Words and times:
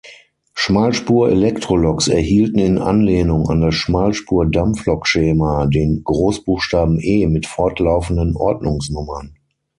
Schmalspur-Elektroloks 0.55 2.07
erhielten 2.07 2.57
in 2.57 2.79
Anlehnung 2.79 3.47
an 3.51 3.61
das 3.61 3.75
Schmalspur-Dampflokschema 3.75 5.67
den 5.67 6.03
Großbuchstaben 6.03 6.99
„E“ 6.99 7.27
mit 7.27 7.45
fortlaufenden 7.45 8.35
Ordnungsnummern. 8.35 9.35